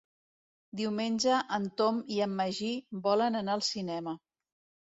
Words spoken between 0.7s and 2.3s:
Diumenge en Tom i